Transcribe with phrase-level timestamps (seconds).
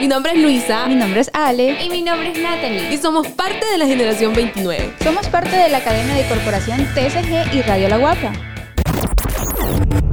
[0.00, 1.84] mi nombre es Luisa Mi nombre es Ale.
[1.84, 2.94] Y mi nombre es Natalie.
[2.94, 4.94] y somos parte de la generación 29.
[5.04, 8.32] Somos parte de la cadena de corporación TSG y Radio La Guapa.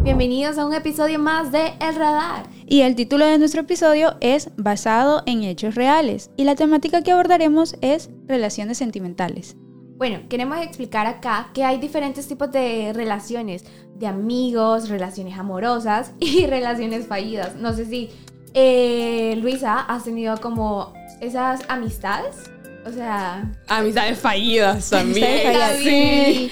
[0.03, 2.43] Bienvenidos a un episodio más de El Radar.
[2.65, 6.31] Y el título de nuestro episodio es Basado en Hechos Reales.
[6.35, 9.55] Y la temática que abordaremos es relaciones sentimentales.
[9.95, 13.63] Bueno, queremos explicar acá que hay diferentes tipos de relaciones,
[13.95, 17.55] de amigos, relaciones amorosas y relaciones fallidas.
[17.55, 18.09] No sé si
[18.53, 22.49] eh, Luisa has tenido como esas amistades.
[22.85, 25.25] O sea, Amistades fallidas también.
[25.47, 25.77] Amistades fallidas.
[25.79, 26.51] Sí.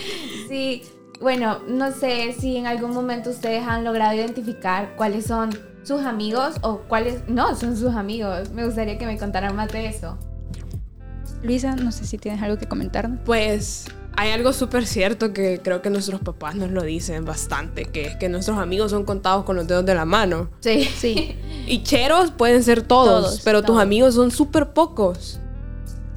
[0.50, 0.82] sí.
[1.22, 5.50] Bueno, no sé si en algún momento ustedes han logrado identificar cuáles son
[5.84, 8.52] sus amigos o cuáles no son sus amigos.
[8.52, 10.18] Me gustaría que me contaran más de eso.
[11.42, 13.20] Luisa, no sé si tienes algo que comentarnos.
[13.24, 13.86] Pues
[14.18, 18.16] hay algo súper cierto que creo que nuestros papás nos lo dicen bastante, que es
[18.16, 20.50] que nuestros amigos son contados con los dedos de la mano.
[20.60, 20.84] Sí.
[20.84, 25.40] Sí, Y cheros pueden ser todos, Todos, pero tus amigos son súper pocos.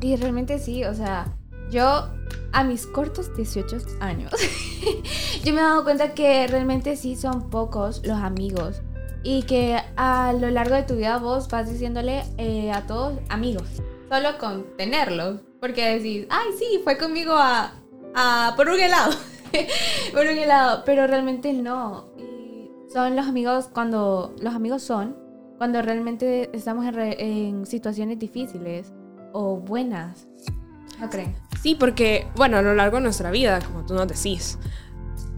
[0.00, 1.34] Y realmente sí, o sea,
[1.70, 2.08] yo
[2.52, 4.32] a mis cortos 18 años,
[5.44, 8.82] yo me he dado cuenta que realmente sí son pocos los amigos.
[9.24, 13.68] Y que a lo largo de tu vida vos vas diciéndole eh, a todos amigos,
[14.08, 15.40] solo con tenerlos.
[15.60, 17.72] Porque decís, ay, sí, fue conmigo a,
[18.14, 19.12] a por un helado.
[20.12, 20.82] por un helado.
[20.84, 22.08] Pero realmente no.
[22.18, 24.34] Y son los amigos cuando.
[24.40, 25.16] Los amigos son
[25.58, 28.92] cuando realmente estamos en, re- en situaciones difíciles
[29.32, 30.26] o buenas.
[31.00, 31.34] ¿No creen?
[31.62, 34.58] Sí, porque, bueno, a lo largo de nuestra vida, como tú nos decís,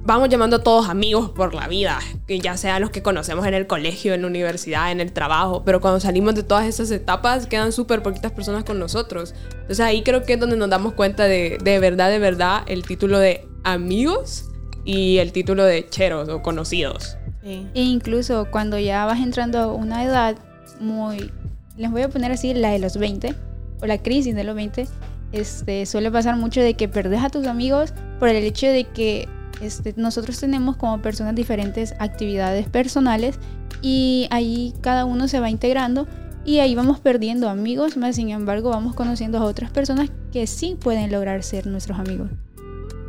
[0.02, 3.54] vamos llamando a todos amigos por la vida, que ya sean los que conocemos en
[3.54, 7.46] el colegio, en la universidad, en el trabajo, pero cuando salimos de todas esas etapas
[7.46, 9.34] quedan súper poquitas personas con nosotros.
[9.52, 12.82] Entonces ahí creo que es donde nos damos cuenta de, de verdad, de verdad, el
[12.82, 14.46] título de amigos
[14.84, 17.16] y el título de cheros o conocidos.
[17.42, 17.66] Sí.
[17.74, 20.36] E incluso cuando ya vas entrando a una edad
[20.80, 21.30] muy,
[21.76, 23.34] les voy a poner así, la de los 20,
[23.82, 24.86] o la crisis de los 20,
[25.32, 29.28] este, suele pasar mucho de que perdes a tus amigos por el hecho de que
[29.60, 33.38] este, nosotros tenemos como personas diferentes actividades personales
[33.82, 36.06] y ahí cada uno se va integrando
[36.44, 40.76] y ahí vamos perdiendo amigos, más sin embargo vamos conociendo a otras personas que sí
[40.80, 42.30] pueden lograr ser nuestros amigos.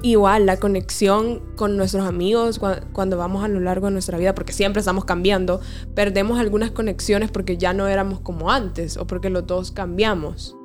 [0.04, 4.34] Igual la conexión con nuestros amigos cua- cuando vamos a lo largo de nuestra vida,
[4.34, 5.62] porque siempre estamos cambiando,
[5.94, 10.56] perdemos algunas conexiones porque ya no éramos como antes o porque los dos cambiamos.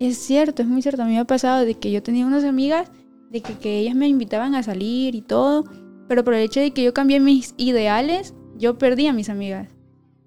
[0.00, 1.02] Es cierto, es muy cierto.
[1.02, 2.90] A mí me ha pasado de que yo tenía unas amigas,
[3.36, 5.64] de que, que ellas me invitaban a salir y todo,
[6.08, 9.68] pero por el hecho de que yo cambié mis ideales, yo perdí a mis amigas,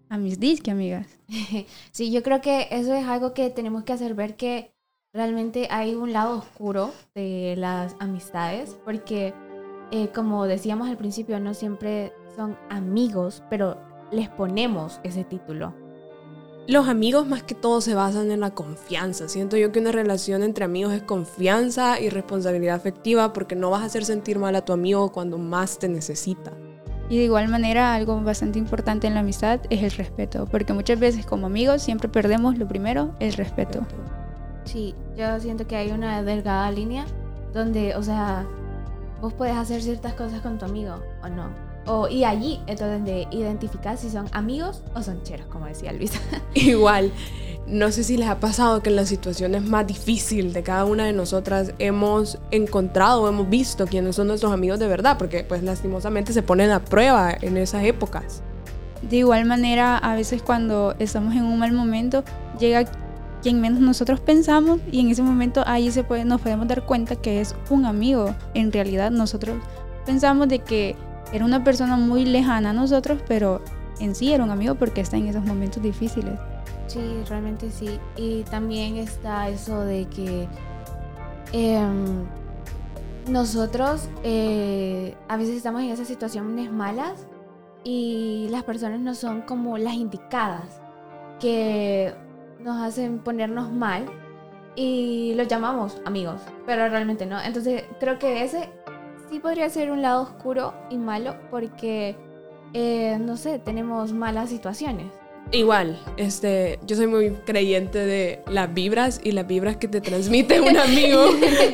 [0.10, 1.08] a mis disque amigas.
[1.92, 4.72] Sí, yo creo que eso es algo que tenemos que hacer ver que
[5.14, 9.34] realmente hay un lado oscuro de las amistades, porque
[9.92, 13.78] eh, como decíamos al principio, no siempre son amigos, pero
[14.12, 15.74] les ponemos ese título.
[16.70, 19.28] Los amigos más que todo se basan en la confianza.
[19.28, 23.82] Siento yo que una relación entre amigos es confianza y responsabilidad afectiva porque no vas
[23.82, 26.52] a hacer sentir mal a tu amigo cuando más te necesita.
[27.10, 31.00] Y de igual manera, algo bastante importante en la amistad es el respeto, porque muchas
[31.00, 33.80] veces como amigos siempre perdemos lo primero, el respeto.
[34.64, 37.08] Sí, yo siento que hay una delgada línea
[37.52, 38.46] donde, o sea,
[39.20, 41.69] vos puedes hacer ciertas cosas con tu amigo o no.
[41.92, 46.20] O, y allí es donde identificas si son amigos o son cheros, como decía Luisa.
[46.54, 47.12] Igual,
[47.66, 51.06] no sé si les ha pasado que en las situaciones más difíciles de cada una
[51.06, 55.64] de nosotras hemos encontrado o hemos visto quiénes son nuestros amigos de verdad, porque pues
[55.64, 58.44] lastimosamente se ponen a prueba en esas épocas.
[59.02, 62.24] De igual manera, a veces cuando estamos en un mal momento,
[62.60, 62.86] llega
[63.42, 67.16] quien menos nosotros pensamos y en ese momento ahí se puede, nos podemos dar cuenta
[67.16, 68.36] que es un amigo.
[68.54, 69.58] En realidad nosotros
[70.06, 70.96] pensamos de que
[71.32, 73.62] era una persona muy lejana a nosotros, pero
[74.00, 76.40] en sí era un amigo porque está en esos momentos difíciles.
[76.88, 78.00] Sí, realmente sí.
[78.18, 80.48] Y también está eso de que
[81.52, 82.26] em,
[83.28, 87.28] nosotros eh, a veces estamos en esas situaciones malas
[87.84, 90.82] y las personas no son como las indicadas
[91.40, 92.14] que
[92.60, 94.06] nos hacen ponernos mal
[94.76, 97.40] y los llamamos amigos, pero realmente no.
[97.42, 98.70] Entonces creo que ese
[99.30, 102.16] sí podría ser un lado oscuro y malo porque,
[102.74, 105.08] eh, no sé, tenemos malas situaciones.
[105.52, 110.62] Igual, este, yo soy muy creyente de las vibras y las vibras que te transmite
[110.62, 111.26] un amigo.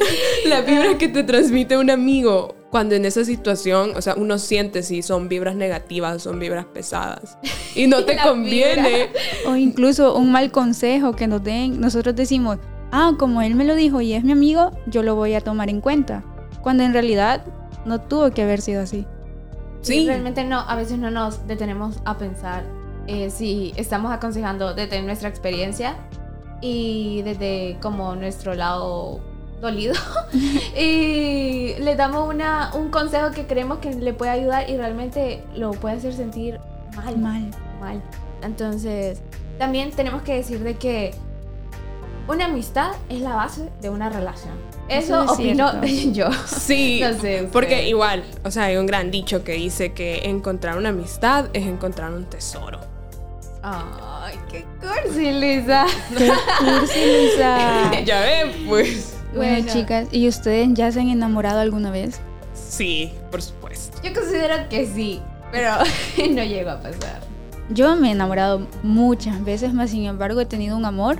[0.45, 4.81] las vibras que te transmite un amigo cuando en esa situación, o sea, uno siente
[4.81, 7.37] si son vibras negativas, son vibras pesadas.
[7.73, 9.09] Y no te conviene.
[9.45, 12.59] O incluso un mal consejo que nos den, nosotros decimos,
[12.91, 15.69] ah, como él me lo dijo y es mi amigo, yo lo voy a tomar
[15.69, 16.23] en cuenta.
[16.65, 17.43] Cuando en realidad
[17.85, 19.05] no tuvo que haber sido así.
[19.81, 20.07] Sí.
[20.07, 22.63] Realmente no, a veces no nos detenemos a pensar
[23.05, 25.95] eh, si estamos aconsejando desde nuestra experiencia
[26.61, 29.19] y desde como nuestro lado
[29.61, 29.93] dolido
[30.75, 35.69] y le damos una, un consejo que creemos que le puede ayudar y realmente lo
[35.69, 36.59] puede hacer sentir
[36.95, 37.15] mal.
[37.19, 37.51] Mal.
[37.79, 38.01] mal.
[38.41, 39.21] Entonces,
[39.59, 41.13] también tenemos que decir de que
[42.27, 44.64] una amistad es la base de una relación.
[44.87, 46.11] Eso, Eso es opino cierto.
[46.13, 46.29] yo.
[46.47, 50.77] Sí, No sé, porque igual, o sea, hay un gran dicho que dice que encontrar
[50.77, 52.79] una amistad es encontrar un tesoro.
[53.63, 55.85] Ay, qué cursi, Lisa.
[56.15, 56.29] ¡Qué
[56.59, 56.99] cursi,
[57.31, 57.91] Luisa!
[58.05, 59.17] ya ven, pues.
[59.33, 59.73] Bueno, Bueno.
[59.73, 62.19] chicas, ¿y ustedes ya se han enamorado alguna vez?
[62.53, 63.97] Sí, por supuesto.
[64.03, 65.19] Yo considero que sí,
[65.51, 65.71] pero
[66.31, 67.21] no llegó a pasar.
[67.69, 71.17] Yo me he enamorado muchas veces, más sin embargo he tenido un amor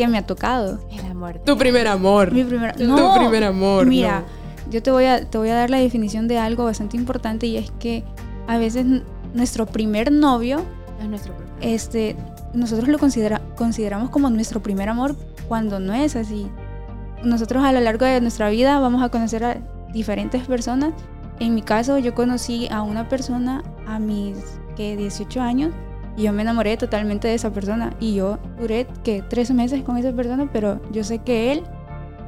[0.00, 0.78] que me ha tocado.
[0.90, 1.40] El amor.
[1.44, 2.32] Tu primer amor.
[2.32, 3.86] Mi primer, Tu no, primer amor.
[3.86, 4.24] Mira,
[4.66, 4.70] no.
[4.72, 7.56] yo te voy, a, te voy a dar la definición de algo bastante importante y
[7.56, 8.04] es que
[8.46, 8.86] a veces
[9.34, 10.64] nuestro primer novio,
[10.98, 11.56] No es nuestro problema.
[11.60, 12.16] este,
[12.54, 15.14] nosotros lo considera, consideramos como nuestro primer amor
[15.48, 16.46] cuando no es así.
[17.22, 19.58] Nosotros a lo largo de nuestra vida vamos a conocer a
[19.92, 20.92] diferentes personas.
[21.38, 24.36] En mi caso, yo conocí a una persona a mis
[24.76, 25.72] que 18 años
[26.20, 27.96] y yo me enamoré totalmente de esa persona.
[27.98, 31.62] Y yo duré que tres meses con esa persona, pero yo sé que él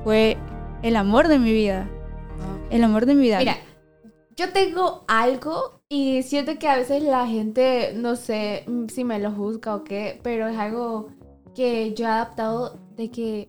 [0.02, 0.38] fue
[0.82, 1.90] el amor de mi vida,
[2.70, 3.38] el amor de mi vida.
[3.38, 3.56] Mira,
[4.34, 9.30] yo tengo algo y siento que a veces la gente, no sé si me lo
[9.30, 11.08] juzga o qué, pero es algo
[11.54, 13.48] que yo he adaptado de que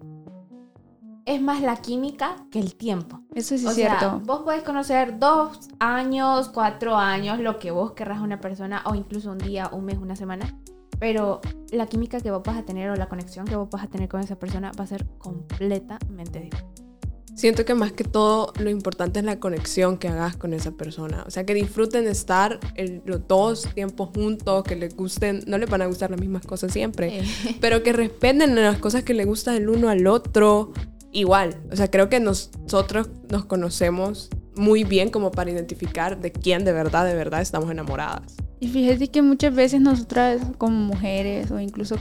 [1.26, 3.22] es más la química que el tiempo.
[3.34, 4.22] eso sí o es sea, cierto.
[4.26, 8.96] vos podés conocer dos años, cuatro años, lo que vos querrás a una persona, o
[8.96, 10.60] incluso un día, un mes, una semana.
[11.00, 11.42] Pero
[11.72, 14.08] la química que vos vas a tener o la conexión que vos vas a tener
[14.10, 16.84] con esa persona va a ser completamente diferente.
[17.36, 21.24] Siento que más que todo lo importante es la conexión que hagas con esa persona.
[21.26, 25.68] O sea, que disfruten estar el- los dos tiempos juntos, que les gusten, no les
[25.68, 27.24] van a gustar las mismas cosas siempre,
[27.60, 30.74] pero que respeten las cosas que le gustan el uno al otro
[31.14, 31.56] igual.
[31.72, 36.74] O sea, creo que nosotros nos conocemos muy bien como para identificar de quién de
[36.74, 38.36] verdad, de verdad estamos enamoradas.
[38.60, 41.96] Y fíjate que muchas veces nosotras como mujeres o incluso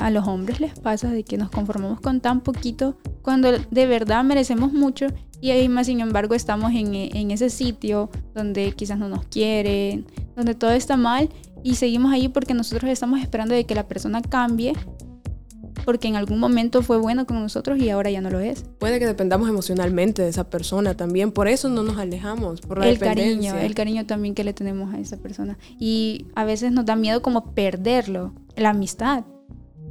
[0.00, 4.24] a los hombres les pasa de que nos conformamos con tan poquito cuando de verdad
[4.24, 5.06] merecemos mucho
[5.40, 9.26] y ahí más sin embargo estamos en, e- en ese sitio donde quizás no nos
[9.26, 11.28] quieren, donde todo está mal
[11.62, 14.72] y seguimos ahí porque nosotros estamos esperando de que la persona cambie
[15.88, 18.66] porque en algún momento fue bueno con nosotros y ahora ya no lo es.
[18.78, 22.90] Puede que dependamos emocionalmente de esa persona también, por eso no nos alejamos, por la
[22.90, 25.56] el cariño, el cariño también que le tenemos a esa persona.
[25.78, 29.24] Y a veces nos da miedo como perderlo, la amistad.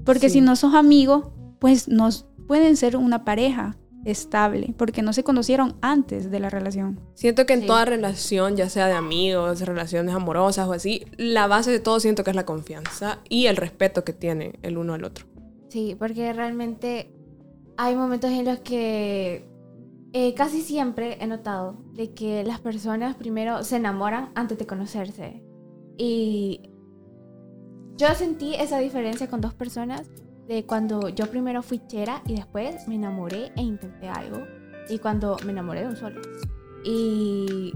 [0.06, 0.34] Porque Sí.
[0.34, 5.78] si no sos amigo, pues nos pueden ser una pareja estable, porque no se conocieron
[5.82, 7.00] antes de la relación.
[7.16, 7.66] Siento que en Sí.
[7.66, 12.24] toda relación, ya sea de amigos, relaciones amorosas o así, la base de todo siento
[12.24, 15.26] que es la confianza y el respeto que tiene el uno al otro.
[15.70, 17.12] Sí, porque realmente
[17.78, 19.48] hay momentos en los que
[20.14, 25.44] eh, casi siempre he notado de que las personas primero se enamoran antes de conocerse.
[25.98, 26.72] Y
[27.98, 30.10] yo sentí esa diferencia con dos personas
[30.48, 34.40] de cuando yo primero fui chera y después me enamoré e intenté algo.
[34.90, 36.22] Y cuando me enamoré de un solo.
[36.86, 37.74] Y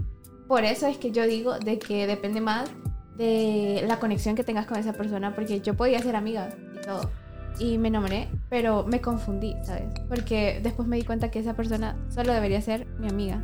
[0.48, 2.70] por eso es que yo digo de que depende más
[3.16, 7.10] de la conexión que tengas con esa persona, porque yo podía ser amiga y todo.
[7.58, 9.84] Y me enamoré, pero me confundí, ¿sabes?
[10.08, 13.42] Porque después me di cuenta que esa persona solo debería ser mi amiga.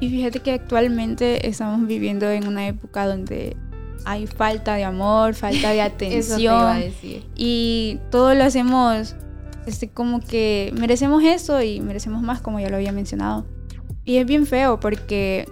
[0.00, 3.56] Y fíjate que actualmente estamos viviendo en una época donde
[4.04, 7.26] hay falta de amor, falta de Eso te iba a atención decir.
[7.36, 9.14] y todo lo hacemos
[9.66, 13.46] este como que merecemos eso y merecemos más como ya lo había mencionado.
[14.04, 15.46] Y es bien feo porque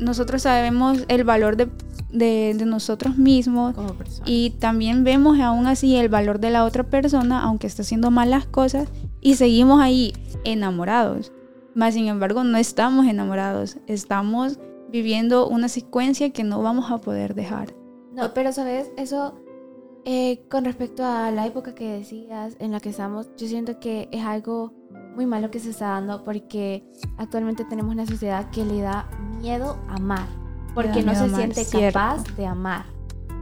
[0.00, 1.68] nosotros sabemos el valor de,
[2.10, 3.74] de- de nosotros mismos
[4.24, 8.46] y también vemos aún así el valor de la otra persona aunque está haciendo malas
[8.46, 8.88] cosas
[9.20, 10.12] y seguimos ahí
[10.44, 11.32] enamorados.
[11.74, 14.58] Más sin embargo no estamos enamorados, estamos
[14.90, 17.74] viviendo una secuencia que no vamos a poder dejar.
[18.14, 19.34] No, pero sabes, eso
[20.04, 24.08] eh, con respecto a la época que decías en la que estamos, yo siento que
[24.12, 24.72] es algo
[25.16, 26.84] muy malo que se está dando porque
[27.18, 29.08] actualmente tenemos una sociedad que le da
[29.44, 30.26] miedo amar,
[30.74, 31.98] porque no se amar, siente cierto.
[31.98, 32.86] capaz de amar.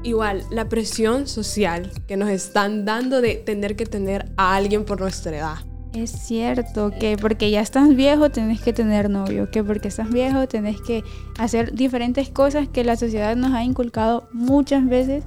[0.03, 5.01] Igual, la presión social que nos están dando de tener que tener a alguien por
[5.01, 5.57] nuestra edad.
[5.95, 10.49] Es cierto que porque ya estás viejo tenés que tener novio, que porque estás viejo
[10.49, 11.05] tenés que
[11.39, 15.23] hacer diferentes cosas que la sociedad nos ha inculcado muchas veces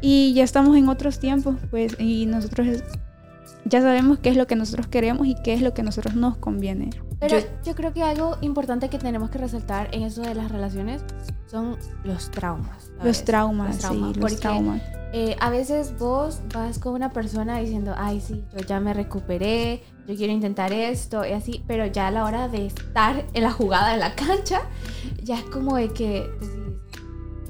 [0.00, 2.68] y ya estamos en otros tiempos, pues, y nosotros
[3.64, 6.14] ya sabemos qué es lo que nosotros queremos y qué es lo que a nosotros
[6.14, 6.90] nos conviene.
[7.20, 10.50] Pero Yo- yo, creo que algo importante que tenemos que resaltar en eso de las
[10.50, 11.02] relaciones
[11.46, 12.90] son los traumas.
[13.04, 14.82] Los traumas, Los traumas, sí, los porque, traumas.
[15.12, 19.82] eh, a veces vos vas con una persona diciendo, ay, sí, yo ya me recuperé,
[20.08, 23.52] yo quiero intentar esto y así, pero ya a la hora de estar en la
[23.52, 24.62] jugada en la cancha,
[25.22, 26.30] ya es como de que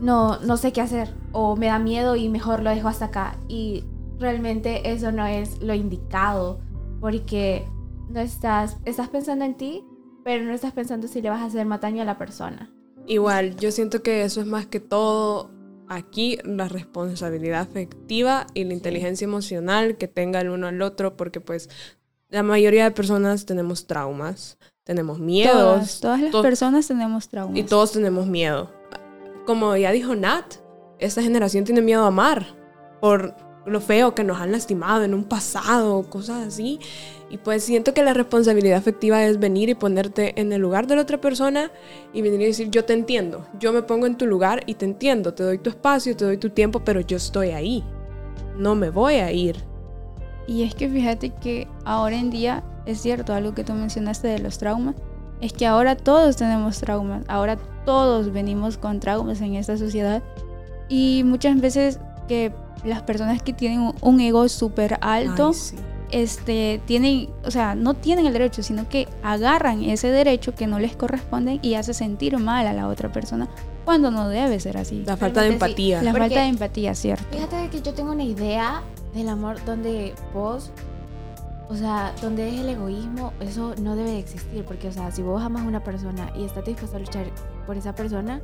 [0.01, 3.37] no, no sé qué hacer, o me da miedo y mejor lo dejo hasta acá.
[3.49, 3.85] Y
[4.19, 6.59] realmente eso no es lo indicado,
[7.01, 7.67] porque
[8.11, 9.85] no estás, estás pensando en ti,
[10.25, 12.71] pero no estás pensando si le vas a hacer más daño a la persona.
[13.07, 15.51] Igual, yo siento que eso es más que todo
[15.89, 21.41] aquí la responsabilidad afectiva y la inteligencia emocional que tenga el uno al otro, porque
[21.41, 21.69] pues
[22.29, 25.55] la mayoría de personas tenemos traumas, tenemos miedos.
[25.55, 27.59] Todas, todas las to- personas tenemos traumas.
[27.59, 28.71] Y todos tenemos miedo.
[29.47, 30.55] Como ya dijo Nat,
[30.99, 32.47] esta generación tiene miedo a amar
[33.01, 33.35] por
[33.67, 36.79] lo feo que nos han lastimado en un pasado, cosas así.
[37.31, 40.97] Y pues siento que la responsabilidad afectiva es venir y ponerte en el lugar de
[40.97, 41.71] la otra persona
[42.13, 44.85] y venir y decir, yo te entiendo, yo me pongo en tu lugar y te
[44.85, 47.85] entiendo, te doy tu espacio, te doy tu tiempo, pero yo estoy ahí.
[48.57, 49.57] No me voy a ir.
[50.49, 54.41] Y es que fíjate que ahora en día, es cierto, algo que tú mencionaste de
[54.41, 54.97] los traumas,
[55.41, 60.23] es que ahora todos tenemos traumas, ahora todos venimos con traumas en esta sociedad
[60.89, 62.53] y muchas veces que
[62.85, 65.77] las personas que tienen un- ego súper alto, Ay, sí.
[66.11, 70.79] este, tienen, o sea, no tienen el derecho, sino que agarran ese derecho que no
[70.79, 73.49] les corresponde y hace sentir mal a la otra persona
[73.85, 75.03] cuando no debe ser así.
[75.07, 75.71] La falta de Realmente sí.
[75.93, 76.03] empatía.
[76.03, 77.25] La Porque- falta de empatía, ¿cierto?
[77.31, 78.83] Fíjate que yo tengo una idea
[79.15, 80.71] del amor donde vos,
[81.69, 85.23] o sea, donde es el egoísmo, eso no debe de existir, porque, o sea, si
[85.23, 87.27] vos amas a una persona y estás dispuesto a luchar
[87.67, 88.41] por esa persona,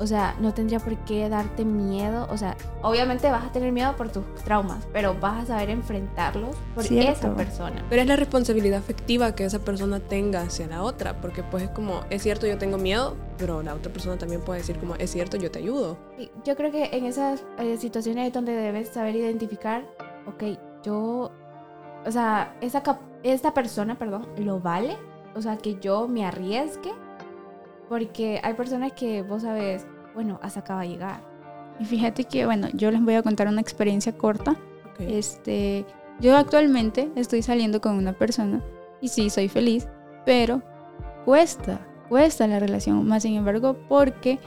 [0.00, 3.94] o sea, no tendría por qué darte miedo, o sea, obviamente vas a tener miedo
[3.96, 7.12] por tus traumas, pero vas a saber enfrentarlos por Cierto.
[7.12, 7.84] esa persona.
[7.88, 11.70] Pero es la responsabilidad afectiva que esa persona tenga hacia la otra, porque pues es
[11.70, 15.10] como, es cierto, yo tengo miedo, pero la otra persona también puede decir como, es
[15.10, 15.96] cierto, yo te ayudo.
[16.18, 19.84] Sí, Yo creo que en esas eh, situaciones es donde debes saber identificar,
[20.26, 21.30] ok, yo,
[22.04, 24.96] o sea, esa cap- esta persona, perdón, lo vale,
[25.34, 26.92] o sea, que yo me arriesgue,
[27.92, 31.20] porque hay personas que vos sabes, bueno, hasta acá va a llegar.
[31.78, 34.52] Y fíjate que, bueno, yo les voy a contar una experiencia corta.
[34.52, 35.00] Ok.
[35.00, 35.84] Este,
[36.18, 38.62] yo actualmente estoy saliendo con una persona
[39.02, 39.88] y sí, soy feliz,
[40.24, 40.62] pero
[41.26, 43.06] cuesta, cuesta la relación.
[43.06, 44.38] Más sin embargo, porque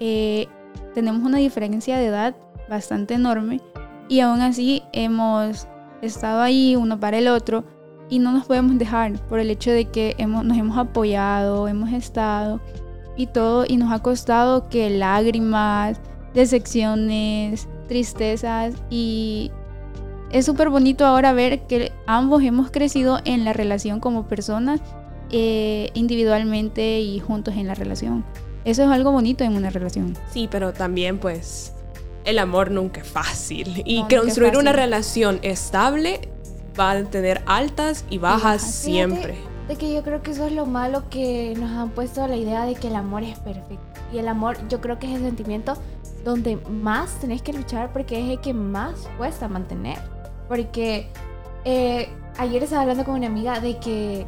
[0.00, 0.46] eh,
[0.94, 2.36] tenemos una diferencia de edad
[2.70, 3.60] bastante enorme
[4.08, 5.68] y aún así hemos
[6.00, 7.64] estado ahí uno para el otro
[8.10, 11.92] y no nos podemos dejar por el hecho de que hemos, nos hemos apoyado, hemos
[11.92, 12.60] estado
[13.16, 16.00] y todo y nos ha costado que lágrimas,
[16.34, 19.50] decepciones, tristezas y
[20.30, 24.80] es súper bonito ahora ver que ambos hemos crecido en la relación como personas
[25.30, 28.24] eh, individualmente y juntos en la relación.
[28.64, 30.14] Eso es algo bonito en una relación.
[30.30, 31.72] Sí, pero también pues
[32.24, 33.82] el amor nunca es fácil.
[33.86, 34.76] Y No, construir una fácil.
[34.84, 36.28] relación estable
[36.78, 38.62] va a tener altas y bajas bajas.
[38.62, 39.38] siempre.
[39.68, 42.64] De que yo creo que eso es lo malo que nos han puesto la idea
[42.64, 44.00] de que el amor es perfecto.
[44.12, 45.76] Y el amor yo creo que es el sentimiento
[46.24, 49.98] donde más tenés que luchar porque es el que más cuesta mantener.
[50.48, 51.08] Porque
[51.64, 52.08] eh,
[52.38, 54.26] ayer estaba hablando con una amiga de que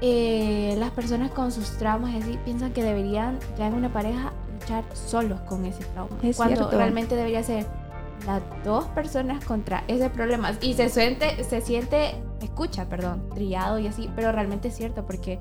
[0.00, 4.32] eh, las personas con sus traumas y así piensan que deberían ya en una pareja
[4.52, 6.16] luchar solos con ese trauma.
[6.22, 6.76] Es cuando cierto.
[6.76, 7.66] realmente debería ser
[8.26, 10.52] las dos personas contra ese problema.
[10.60, 15.38] Y se siente, se siente, escucha, perdón, trillado y así, pero realmente es cierto porque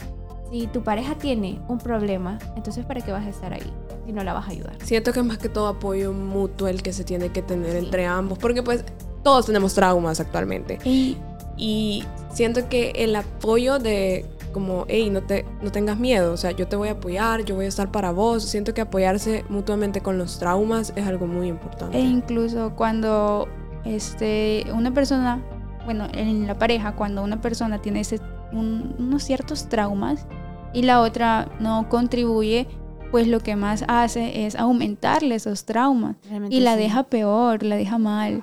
[0.51, 3.73] si tu pareja tiene un problema, entonces ¿para qué vas a estar ahí
[4.05, 4.75] si no la vas a ayudar?
[4.83, 7.77] Siento que es más que todo apoyo mutuo el que se tiene que tener Sí.
[7.77, 8.83] entre ambos, porque pues
[9.23, 10.79] todos tenemos traumas actualmente.
[10.83, 11.17] Y
[11.55, 16.51] Y siento que el apoyo de como, hey, no, te, no tengas miedo, o sea,
[16.51, 18.43] yo te voy a apoyar, yo voy a estar para vos.
[18.43, 21.97] Siento que apoyarse mutuamente con los traumas es algo muy importante.
[21.97, 23.47] E incluso cuando
[23.83, 25.43] este, una persona,
[25.85, 28.21] bueno, en la pareja, cuando una persona tiene ese-
[28.53, 30.25] un- unos ciertos traumas
[30.73, 32.67] y la otra no contribuye,
[33.11, 36.79] pues lo que más hace es aumentarle esos traumas Realmente y la sí.
[36.79, 38.41] deja peor, la deja mal.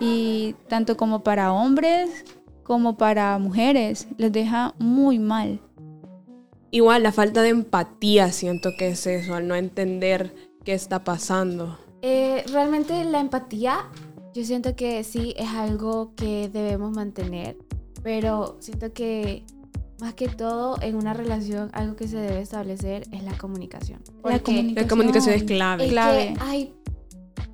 [0.00, 2.24] Y tanto como para hombres
[2.70, 5.60] como para mujeres, les deja muy mal.
[6.70, 10.32] Igual la falta de empatía siento que es eso, al no entender
[10.64, 11.80] qué está pasando.
[12.00, 13.88] Eh, realmente la empatía,
[14.34, 17.56] yo siento que sí es algo que debemos mantener,
[18.04, 19.42] pero siento que
[20.00, 24.00] más que todo en una relación algo que se debe establecer es la comunicación.
[24.22, 24.38] La
[24.86, 25.86] comunicación es clave.
[25.86, 26.34] es clave.
[26.34, 26.72] que hay-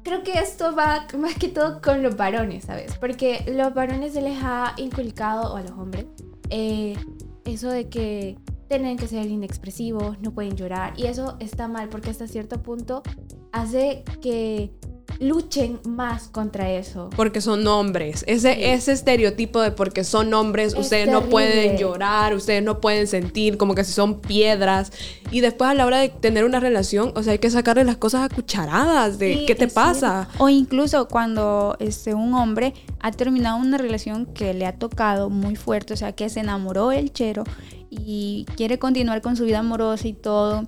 [0.07, 2.97] creo que esto va más que todo con los varones, ¿sabes?
[2.97, 6.07] Porque los varones se les ha inculcado, o a los hombres,
[6.49, 6.97] eh,
[7.45, 10.95] eso de que tienen que ser inexpresivos, no pueden llorar.
[10.97, 13.03] Y eso está mal porque hasta cierto punto
[13.51, 14.71] hace que
[15.19, 17.11] luchen más contra eso.
[17.17, 18.25] Porque son hombres.
[18.27, 18.61] Ese, Sí.
[18.65, 21.31] ese estereotipo de porque son hombres, Es ustedes no terrible.
[21.31, 24.93] pueden llorar, ustedes no pueden sentir, como que si son piedras.
[25.31, 27.97] Y después a la hora de tener una relación, o sea, hay que sacarle las
[27.97, 30.29] cosas a cucharadas de Sí, qué te pasa.
[30.39, 35.57] O incluso cuando este, un hombre ha terminado una relación que le ha tocado muy
[35.57, 37.45] fuerte, o sea, que se enamoró del chero
[37.91, 40.63] y quiere continuar con su vida amorosa y todo,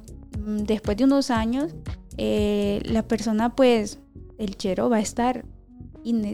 [0.45, 1.73] mm, después de unos años,
[2.17, 3.99] eh, la persona, pues,
[4.39, 5.45] el chero va a estar,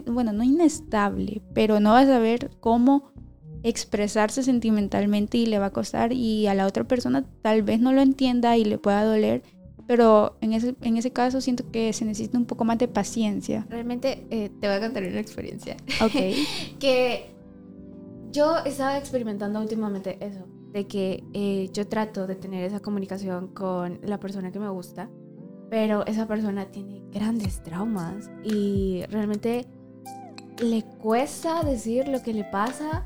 [0.07, 3.11] bueno, no inestable, pero no va a saber cómo
[3.63, 7.93] expresarse sentimentalmente y le va a costar y a la otra persona tal vez no
[7.93, 9.41] lo entienda y le pueda doler,
[9.87, 13.65] pero en ese, en ese caso siento que se necesita un poco más de paciencia.
[13.69, 15.77] Realmente eh, te voy a contar una experiencia.
[16.03, 16.13] Ok.
[16.79, 17.35] que
[18.31, 23.99] yo estaba experimentando últimamente eso, de que eh, yo trato de tener esa comunicación con
[24.03, 25.09] la persona que me gusta,
[25.75, 29.65] pero esa persona tiene grandes traumas y realmente
[30.59, 33.03] le cuesta decir lo que le pasa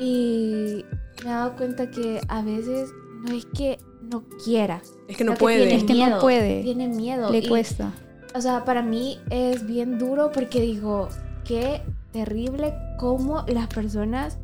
[0.00, 0.84] y
[1.22, 2.90] me he dado cuenta que a veces
[3.24, 5.72] no es que no quiera, Es que no puede.
[5.76, 6.62] Es tiene que no puede.
[6.64, 7.30] tiene miedo.
[7.30, 7.92] Le y- cuesta.
[8.34, 11.08] o sea, para mí es bien duro porque digo,
[11.44, 14.38] qué terrible cómo las personas,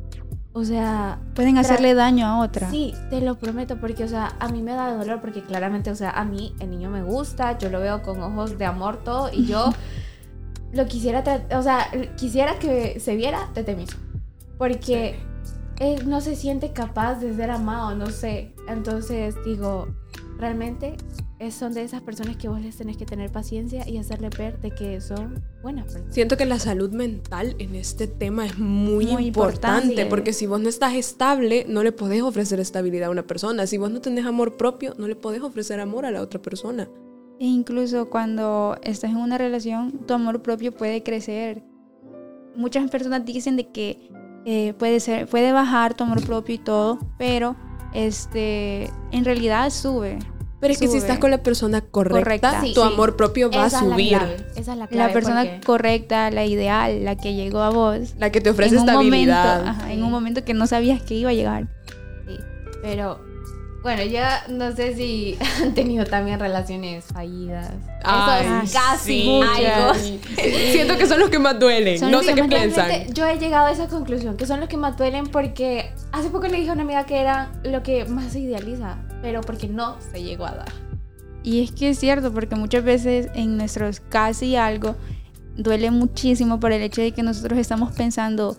[0.57, 2.69] o sea, Pueden hacerle daño a otra.
[2.69, 5.95] sí, te lo prometo, porque, o sea, a mí me da dolor porque claramente, o
[5.95, 9.29] sea, a mí el niño me gusta, yo lo veo con ojos de amor todo
[9.33, 9.73] y yo
[10.71, 13.99] lo quisiera, o sea, quisiera que se viera desde mismo,
[14.57, 15.19] porque
[15.77, 19.89] él no se siente capaz de ser amado, no sé, entonces digo,
[20.37, 20.95] realmente
[21.39, 24.59] es- son de esas personas que vos les tenés que tener paciencia y hacerle ver
[24.61, 26.13] de que son buenas personas.
[26.13, 30.05] Siento que la salud mental en este tema es muy, Muy importante, importante.
[30.07, 33.67] porque si vos no estás estable, no le podés ofrecer estabilidad a una persona.
[33.67, 36.87] Si vos no tenés amor propio, no le podés ofrecer amor a la otra persona.
[37.39, 41.63] E incluso cuando estás en una relación, tu amor propio puede crecer.
[42.55, 44.09] Muchas personas dicen de que
[44.45, 47.55] eh, puede ser, puede bajar tu amor propio y todo, pero
[47.93, 50.19] este, en realidad sube.
[50.61, 52.61] Pero es que si estás con la persona correcta, Correcta.
[52.61, 52.87] Sí, tu sí.
[52.87, 54.09] amor propio va Esa a es la subir.
[54.17, 55.07] clave, esa es la clave.
[55.07, 58.15] La persona porque- correcta, la ideal, la que llegó a vos.
[58.17, 59.57] La que te ofrece en un estabilidad.
[59.59, 61.67] Momento, ajá, En un momento que no sabías que iba a llegar.
[62.27, 62.37] Sí,
[62.81, 63.19] pero
[63.83, 67.69] bueno, ya no sé si han tenido también relaciones fallidas.
[68.03, 69.41] Ay, Eso es casi sí.
[69.41, 69.93] algo.
[70.71, 71.99] Siento que son los que más duelen.
[71.99, 72.89] Son no sé qué piensan.
[73.13, 76.47] Yo he llegado a esa conclusión, que son los que más duelen porque hace poco
[76.47, 79.97] le dije a una amiga que era lo que más se idealiza, pero porque no
[80.11, 80.71] se llegó a dar.
[81.41, 84.95] Y es que es cierto, porque muchas veces en nuestros casi algo
[85.57, 88.55] duele muchísimo por el hecho de que nosotros estamos pensando,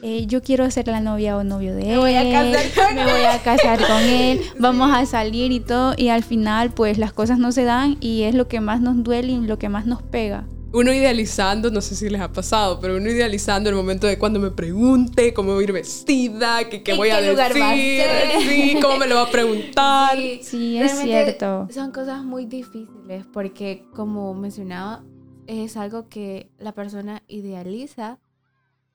[0.00, 3.04] eh, yo quiero ser la novia o novio de él, voy a casar con me
[3.04, 7.12] voy a casar con él, vamos a salir y todo, y al final pues las
[7.12, 9.84] cosas no se dan y es lo que más nos duele y lo que más
[9.84, 10.46] nos pega.
[10.76, 14.38] Uno idealizando, no sé si les ha pasado, pero uno idealizando el momento de cuando
[14.38, 18.40] me pregunte cómo voy a ir vestida, que qué ¿En voy a qué decir, ser?
[18.42, 20.18] sí, cómo me lo va a preguntar.
[20.42, 21.66] Sí, es realmente cierto.
[21.72, 25.02] Son cosas muy difíciles porque, como mencionaba,
[25.46, 28.18] es algo que la persona idealiza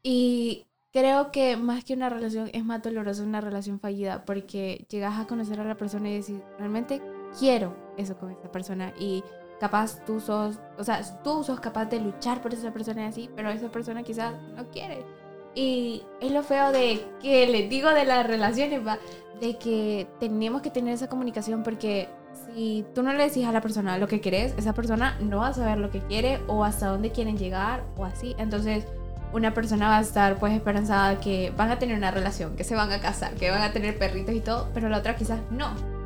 [0.04, 5.20] y creo que más que una relación es más dolorosa una relación fallida porque llegas
[5.20, 7.02] a conocer a la persona y decir, realmente
[7.40, 9.24] quiero eso con esa persona y
[9.62, 13.30] capaz tú sos, o sea, tú sos capaz de luchar por esa persona y así,
[13.36, 15.06] pero esa persona quizás no quiere.
[15.54, 18.98] Y es lo feo de que les digo de las relaciones, va,
[19.40, 22.10] de que tenemos que tener esa comunicación porque
[22.48, 25.50] si tú no le decís a la persona lo que querés, esa persona no va
[25.50, 28.36] a saber lo que quiere o hasta dónde quieren llegar o así.
[28.40, 28.88] Entonces,
[29.32, 32.74] una persona va a estar pues esperanzada que van a tener una relación, que se
[32.74, 36.01] van a casar, que van a tener perritos y todo, pero la otra quizás no.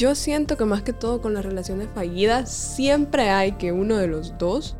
[0.00, 4.06] Yo siento que más que todo con las relaciones fallidas, siempre hay que uno de
[4.06, 4.74] los dos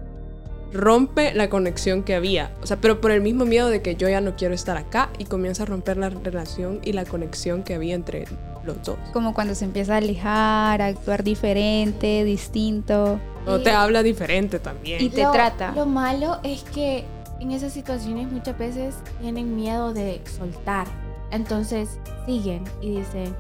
[0.73, 2.53] rompe la conexión que había.
[2.63, 5.11] O sea, pero por el mismo miedo de que yo ya no quiero estar acá
[5.19, 8.25] y comienza a romper la relación y la conexión que había entre
[8.65, 8.97] los dos.
[9.13, 13.21] Como cuando se empieza a alejar, a actuar diferente, distinto.
[13.47, 15.03] O Y- te habla diferente también.
[15.03, 15.73] Y te Lo- trata.
[15.73, 17.05] Lo malo es que
[17.41, 20.87] en esas situaciones muchas veces tienen miedo de soltar.
[21.31, 21.91] Entonces
[22.25, 23.35] siguen y dicen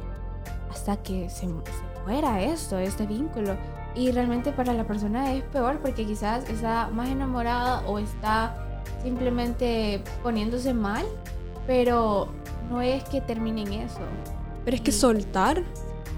[0.70, 1.48] hasta que se, se
[2.04, 3.56] muera esto, este vínculo.
[3.94, 8.56] Y realmente para la persona es peor porque quizás está más enamorada o está
[9.02, 11.04] simplemente poniéndose mal,
[11.66, 12.28] pero
[12.70, 14.00] no es que termine en eso.
[14.64, 15.64] Pero es que soltar,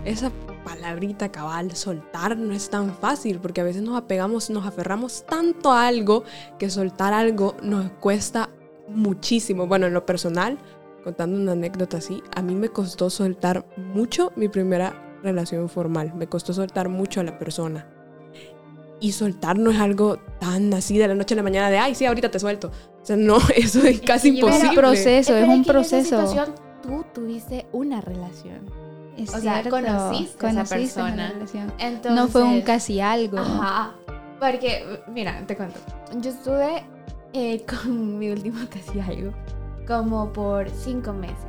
[0.05, 0.31] esa
[0.65, 5.73] palabrita cabal, soltar no es tan fácil porque a veces nos apegamos, nos aferramos tanto
[5.73, 6.25] a algo
[6.59, 8.51] que soltar algo nos cuesta
[8.89, 9.67] muchísimo.
[9.67, 10.59] Bueno, en lo personal,
[11.03, 16.27] contando una anécdota así, a mí me costó soltar mucho mi primera relación formal, me
[16.27, 17.87] costó soltar mucho a la persona.
[19.01, 21.95] Y soltar no es algo tan así de la noche a la mañana de, ay,
[21.95, 22.71] sí, ahorita te suelto.
[23.03, 24.69] O sea, no, eso es casi que imposible.
[24.69, 26.05] un proceso, es un que en esa proceso.
[26.05, 28.71] situación tú tuviste una relación.
[29.17, 31.75] Es o sea, cierto, conociste a esa conociste una persona.
[31.79, 33.39] Entonces, no fue un casi algo.
[33.39, 33.95] Ajá.
[34.39, 35.79] Porque, mira, te cuento.
[36.21, 36.85] Yo estuve
[37.33, 39.33] eh, con mi último casi algo
[39.87, 41.47] como por cinco meses.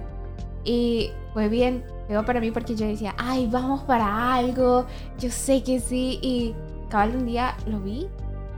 [0.63, 4.85] Y fue bien feo para mí porque yo decía, ay, vamos para algo.
[5.19, 6.19] Yo sé que sí.
[6.21, 6.55] Y
[6.89, 8.07] cabal un día lo vi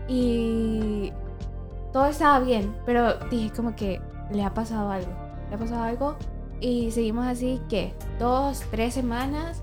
[0.07, 1.11] y
[1.91, 2.75] todo estaba bien.
[2.85, 5.11] Pero dije como que le ha pasado algo.
[5.49, 6.15] Le ha pasado algo.
[6.61, 9.61] Y seguimos así, que Dos, tres semanas.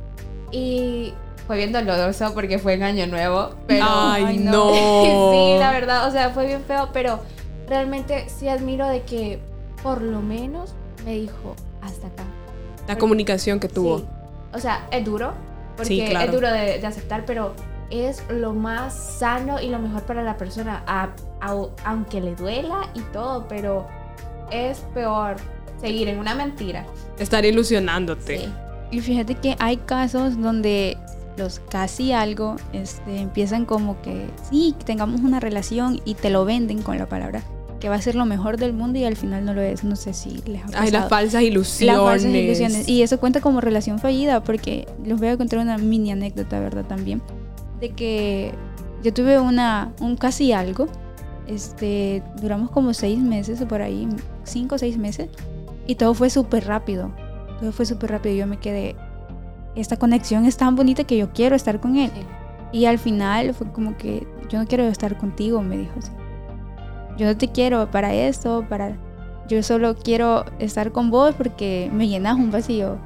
[0.51, 1.15] Y
[1.47, 3.51] fue bien doloroso porque fue en Año Nuevo.
[3.67, 4.71] Pero ay, ay, no.
[4.71, 4.73] no.
[4.73, 7.21] sí, la verdad, o sea, fue bien feo, pero
[7.69, 9.41] realmente sí admiro de que
[9.83, 12.25] por lo menos me dijo hasta acá.
[12.89, 13.99] La comunicación que tuvo.
[13.99, 14.05] Sí.
[14.55, 15.33] O sea, es duro,
[15.77, 16.27] porque Sí, claro.
[16.27, 17.55] es duro de, de aceptar, pero
[17.91, 22.89] es lo más sano y lo mejor para la persona, a- a- aunque le duela
[22.95, 23.87] y todo, pero
[24.51, 25.37] es peor
[25.81, 26.87] seguir en una mentira.
[27.19, 28.39] Estar ilusionándote.
[28.39, 28.53] Sí.
[28.91, 30.99] Y fíjate que hay casos donde
[31.39, 36.45] los casi algo este, empiezan como que sí, que tengamos una relación y te lo
[36.45, 37.43] venden con la palabra
[37.83, 39.83] que va a ser lo mejor del mundo y al final no lo es.
[39.83, 40.85] No sé si les ha pasado.
[40.85, 42.01] Ay, las falsas Las ilusiones.
[42.01, 42.89] falsas ilusiones.
[42.89, 46.85] Y eso cuenta como relación fallida porque les voy a contar una mini anécdota, ¿verdad?
[46.85, 47.21] También.
[47.81, 48.55] De que
[49.03, 50.87] yo tuve una, un casi algo.
[51.49, 54.09] Este, duramos como seis meses o por ahí,
[54.45, 55.29] cinco o seis meses.
[55.89, 57.11] Y todo fue súper rápido.
[57.59, 58.37] Todo fue súper rápido.
[58.37, 58.95] Yo me quedé,
[59.75, 62.13] esta conexión es tan bonita que yo quiero estar con él.
[62.71, 66.13] Y al final fue como que yo no quiero estar contigo, me dijo así.
[67.19, 68.97] Yo no te quiero para esto, para...
[69.49, 72.97] Yo solo quiero estar con vos porque me llenas un vacío.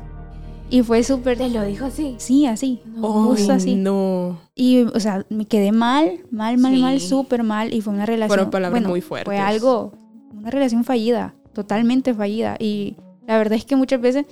[0.68, 1.38] Y fue súper...
[1.38, 2.16] Te lo dijo así.
[2.18, 2.82] Sí, así.
[3.00, 3.74] Justo Ay, así.
[3.76, 4.38] no.
[4.54, 6.80] Y, o sea, me quedé mal, mal, mal, Sí.
[6.82, 7.72] mal, súper mal.
[7.72, 8.28] Y fue una relación...
[8.28, 9.26] Fueron palabras bueno, muy fuertes.
[9.26, 9.92] Fue algo,
[10.32, 12.56] una relación fallida, totalmente fallida.
[12.58, 14.26] Y la verdad es que muchas veces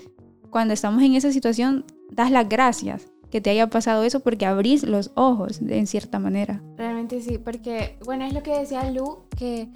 [0.50, 4.84] cuando estamos en esa situación, das las gracias que te haya pasado eso porque abrís
[4.84, 6.62] los ojos en cierta manera.
[6.76, 9.70] Realmente sí, porque, bueno, es lo que decía Lu, que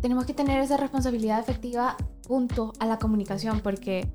[0.00, 4.08] tenemos que tener esa responsabilidad efectiva junto a la comunicación, porque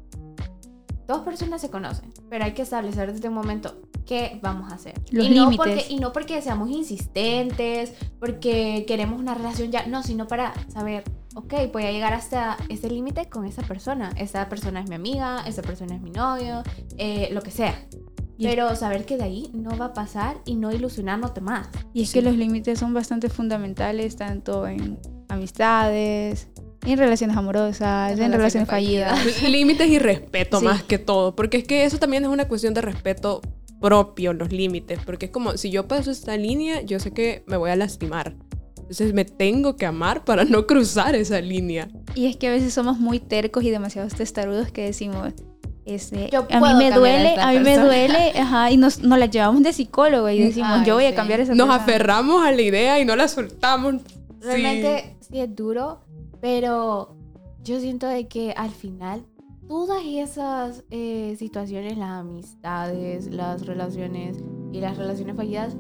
[1.06, 3.76] dos personas se conocen, pero hay que establecer desde un momento
[4.08, 4.96] qué vamos a hacer.
[5.12, 5.58] Los y, no límites.
[5.58, 11.04] porque, y no porque seamos insistentes, porque queremos una relación ya, no, sino para saber,
[11.36, 14.12] ok, voy a llegar hasta este límite con esa persona.
[14.18, 16.64] Esa persona es mi amiga, esa persona es mi novio,
[16.98, 17.76] eh, lo que sea.
[18.42, 21.70] Y- Pero saber que de ahí no va a pasar y no ilusionándote más.
[21.94, 22.14] Y es Sí.
[22.20, 24.98] que los límites son bastante fundamentales tanto en
[25.30, 26.48] amistades,
[26.86, 29.42] en relaciones amorosas, en, En relaciones relaciones fallidas.
[29.50, 30.66] Límites y respeto Sí.
[30.66, 33.42] más que todo, porque es que eso también es una cuestión de respeto
[33.80, 37.58] propio, los límites, porque es como si yo paso esta línea, yo sé que me
[37.58, 38.36] voy a lastimar.
[38.78, 41.88] Entonces me tengo que amar para no cruzar esa línea.
[42.16, 45.34] Y es que a veces somos muy tercos y demasiado testarudos que decimos,
[45.86, 47.86] este, Yo a mí me a duele, esta a mí me persona".
[47.86, 51.10] duele, ajá, y nos, nos la llevamos de psicólogo y decimos, Ay, yo voy a
[51.10, 51.16] sí.
[51.16, 51.84] cambiar esa Nos persona".
[51.84, 53.96] aferramos a la idea y no la soltamos.
[53.96, 54.02] Sí.
[54.42, 55.40] Realmente sí.
[55.40, 56.02] es duro,
[56.40, 57.16] pero
[57.64, 59.24] yo siento de que al final
[59.68, 64.38] todas esas eh, situaciones, las amistades, las relaciones
[64.72, 65.76] y las relaciones fallidas,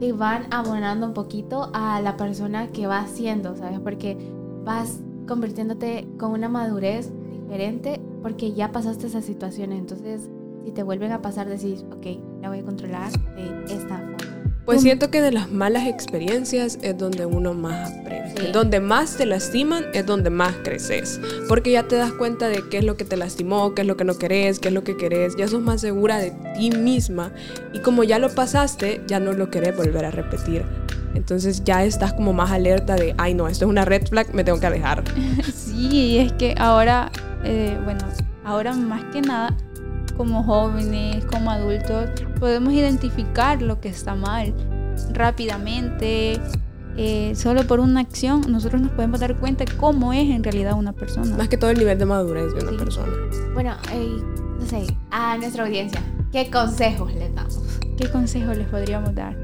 [0.00, 3.78] te van abonando un poquito a la persona que vas siendo, ¿sabes?
[3.80, 4.16] Porque
[4.64, 7.12] vas convirtiéndote con una madurez
[7.50, 9.78] diferente porque ya pasaste esas situaciones.
[9.78, 10.22] Entonces,
[10.64, 12.06] si te vuelven a pasar, decís, ok,
[12.40, 14.16] la voy a controlar de esta forma.
[14.66, 18.34] Pues siento que de las malas experiencias es donde uno más aprende.
[18.36, 18.52] Sí.
[18.52, 21.20] Donde más te lastiman es donde más creces.
[21.48, 23.96] Porque ya te das cuenta de qué es lo que te lastimó, qué es lo
[23.96, 25.34] que no querés, qué es lo que querés.
[25.36, 27.32] Ya sos más segura de ti misma.
[27.72, 30.64] Y como ya lo pasaste, ya no lo querés volver a repetir.
[31.14, 34.44] Entonces ya estás como más alerta de, ay no, esto es una red flag, me
[34.44, 35.02] tengo que alejar.
[35.52, 37.10] Sí, es que ahora,
[37.44, 38.00] eh, bueno,
[38.44, 39.56] ahora más que nada,
[40.16, 44.52] como jóvenes, como adultos, podemos identificar lo que está mal
[45.12, 46.40] rápidamente.
[46.96, 50.92] eh, solo por una acción, nosotros nos podemos dar cuenta cómo es en realidad una
[50.92, 51.34] persona.
[51.36, 52.76] Más que todo el nivel de madurez de una Sí.
[52.76, 53.12] persona.
[53.54, 54.16] Bueno, eh,
[54.58, 57.60] no sé, a nuestra audiencia, ¿qué consejos le damos?
[57.96, 59.34] ¿qué consejo les podríamos dar?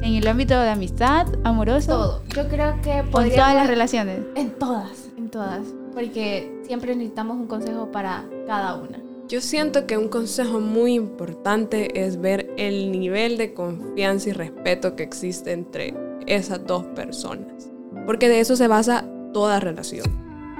[0.00, 2.22] En el ámbito de amistad, amoroso, Todo.
[2.34, 3.36] Yo creo que con podríamos...
[3.36, 4.20] todas las relaciones.
[4.36, 5.60] En todas, en todas.
[5.94, 8.98] Porque siempre necesitamos un consejo para cada una.
[9.28, 14.96] Yo siento que un consejo muy importante es ver el nivel de confianza y respeto
[14.96, 15.94] que existe entre
[16.26, 17.70] esas dos personas.
[18.04, 20.06] Porque de eso se basa toda relación.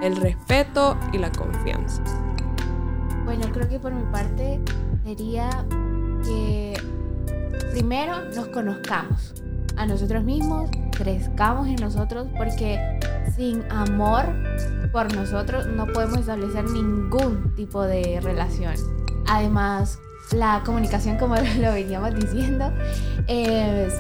[0.03, 2.03] El respeto y la confianza.
[3.25, 4.61] Bueno, creo que por mi parte
[5.05, 5.49] sería
[6.25, 6.75] que
[7.73, 9.35] primero nos conozcamos
[9.77, 12.79] a nosotros mismos, crezcamos en nosotros, porque
[13.37, 14.25] sin amor
[14.93, 18.75] por nosotros no podemos establecer ningún tipo de relación.
[19.27, 19.99] Además,
[20.33, 22.71] la comunicación, como lo veníamos diciendo,
[23.27, 23.95] es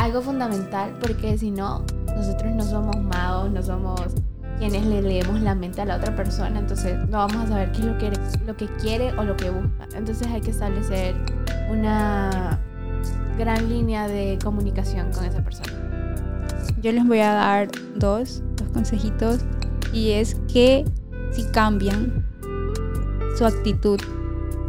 [0.00, 4.00] algo fundamental porque si no, nosotros no somos magos, no somos
[4.58, 7.80] quienes le leemos la mente a la otra persona, entonces no vamos a saber qué
[7.80, 8.12] es lo que,
[8.46, 9.88] lo que quiere o lo que busca.
[9.94, 11.16] Entonces hay que establecer
[11.70, 12.60] una
[13.38, 15.72] gran línea de comunicación con esa persona.
[16.80, 19.40] Yo les voy a dar dos, dos consejitos
[19.92, 20.84] y es que
[21.32, 22.26] si cambian
[23.36, 24.00] su actitud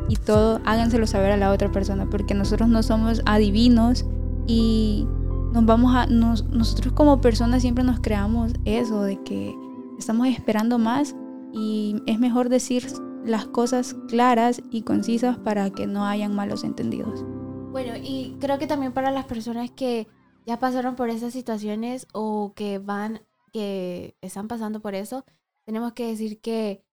[0.09, 4.05] y todo, háganselo saber a la otra persona porque nosotros no somos adivinos
[4.47, 5.07] y
[5.53, 9.55] nos vamos a nos- nosotros como personas siempre nos creamos eso de que
[9.97, 11.15] estamos esperando más
[11.53, 12.87] y es mejor decir
[13.25, 17.23] las cosas claras y concisas para que no hayan malos entendidos.
[17.71, 20.07] Bueno, y creo que también para las personas que
[20.45, 23.21] ya pasaron por esas situaciones o que van,
[23.53, 25.23] que están pasando por eso,
[25.65, 26.83] tenemos que decir que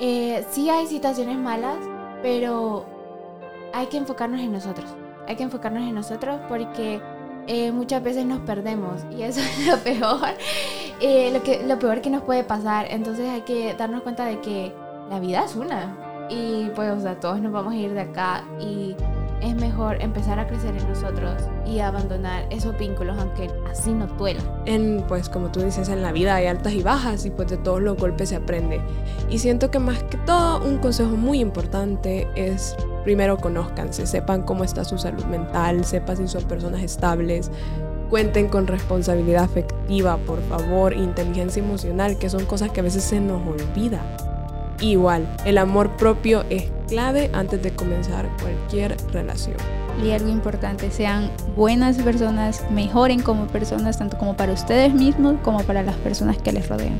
[0.00, 1.78] eh, sí hay situaciones malas,
[2.22, 2.86] pero
[3.72, 4.90] hay que enfocarnos en nosotros.
[5.26, 7.00] Hay que enfocarnos en nosotros porque
[7.46, 10.34] eh, muchas veces nos perdemos y eso es lo peor,
[11.00, 12.86] eh, lo, que, lo peor que nos puede pasar.
[12.90, 14.74] Entonces hay que darnos cuenta de que
[15.10, 18.44] la vida es una y pues, o sea, todos nos vamos a ir de acá
[18.60, 18.96] y
[19.42, 24.40] es mejor empezar a crecer en nosotros y abandonar esos vínculos aunque así no duela.
[24.64, 27.56] En, pues como tú dices, en la vida hay altas y bajas y pues de
[27.56, 28.80] todos los golpes se aprende.
[29.30, 34.64] Y siento que más que todo un consejo muy importante es primero conózcanse, sepan cómo
[34.64, 37.50] está su salud mental, sepan si son personas estables,
[38.10, 43.20] cuenten con responsabilidad afectiva, por favor, inteligencia emocional, que son cosas que a veces se
[43.20, 44.00] nos olvida.
[44.80, 49.56] Igual, el amor propio es clave antes de comenzar cualquier relación.
[50.02, 55.62] Y algo importante, sean buenas personas, mejoren como personas, tanto como para ustedes mismos como
[55.64, 56.98] para las personas que les rodean.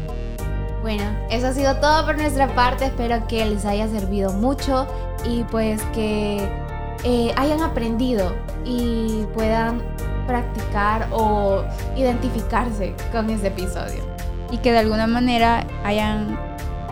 [0.82, 2.86] Bueno, eso ha sido todo por nuestra parte.
[2.86, 4.86] Espero que les haya servido mucho
[5.24, 6.48] y pues que
[7.04, 9.82] eh, hayan aprendido y puedan
[10.26, 11.62] practicar o
[11.96, 14.02] identificarse con este episodio.
[14.50, 16.47] Y que de alguna manera hayan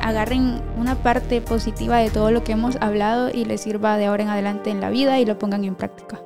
[0.06, 4.22] agarren una parte positiva de todo lo que hemos hablado y les sirva de ahora
[4.22, 6.20] en adelante en la vida y lo pongan en práctica.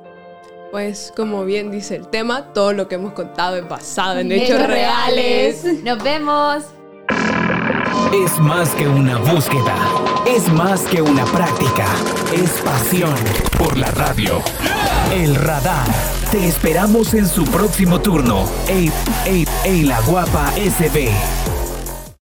[0.71, 4.65] Pues como bien dice el tema, todo lo que hemos contado es basado en hechos
[4.67, 5.65] reales.
[5.83, 6.63] Nos vemos.
[8.13, 9.75] Es más que una búsqueda,
[10.27, 11.87] es más que una práctica,
[12.33, 13.15] es pasión
[13.57, 14.41] por la radio.
[15.11, 15.87] El radar.
[16.31, 18.45] Te esperamos en su próximo turno.
[18.67, 18.91] Ey,
[19.25, 21.40] ey, ey, la guapa SB.